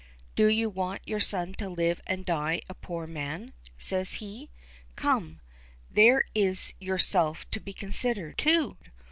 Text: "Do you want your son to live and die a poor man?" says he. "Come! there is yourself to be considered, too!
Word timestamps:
"Do 0.35 0.47
you 0.47 0.67
want 0.67 1.03
your 1.07 1.19
son 1.19 1.53
to 1.59 1.69
live 1.69 2.01
and 2.07 2.25
die 2.25 2.61
a 2.67 2.73
poor 2.73 3.05
man?" 3.05 3.53
says 3.77 4.13
he. 4.13 4.49
"Come! 4.95 5.41
there 5.91 6.23
is 6.33 6.73
yourself 6.79 7.47
to 7.51 7.59
be 7.59 7.71
considered, 7.71 8.39
too! 8.39 8.77